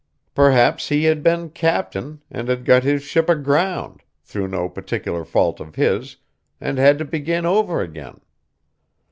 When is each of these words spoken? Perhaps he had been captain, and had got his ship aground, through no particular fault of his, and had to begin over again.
Perhaps 0.33 0.89
he 0.89 1.03
had 1.03 1.21
been 1.21 1.51
captain, 1.51 2.23
and 2.31 2.47
had 2.47 2.65
got 2.65 2.81
his 2.83 3.03
ship 3.03 3.29
aground, 3.29 4.01
through 4.23 4.47
no 4.47 4.67
particular 4.67 5.23
fault 5.23 5.59
of 5.59 5.75
his, 5.75 6.17
and 6.59 6.79
had 6.79 6.97
to 6.97 7.05
begin 7.05 7.45
over 7.45 7.81
again. 7.81 8.19